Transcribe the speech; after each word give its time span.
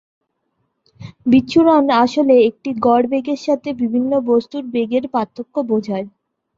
বিচ্ছুরণ 1.25 1.85
আসলে 2.03 2.35
একটি 2.49 2.69
গড় 2.85 3.05
বেগের 3.11 3.39
সাথে 3.47 3.69
বিভিন্ন 3.81 4.11
বস্তুর 4.29 4.63
বেগের 4.73 5.05
পার্থক্য 5.13 5.55
বোঝায়। 5.69 6.05